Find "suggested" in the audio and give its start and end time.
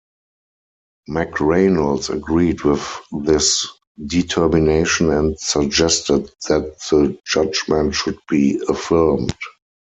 5.39-6.31